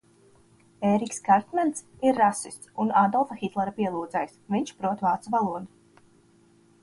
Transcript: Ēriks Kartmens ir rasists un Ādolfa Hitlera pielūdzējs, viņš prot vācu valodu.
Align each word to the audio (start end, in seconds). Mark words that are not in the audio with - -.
Ēriks 0.91 1.19
Kartmens 1.27 1.83
ir 2.11 2.17
rasists 2.21 2.71
un 2.85 2.89
Ādolfa 3.03 3.37
Hitlera 3.43 3.75
pielūdzējs, 3.81 4.35
viņš 4.55 4.75
prot 4.81 5.03
vācu 5.09 5.35
valodu. 5.37 6.05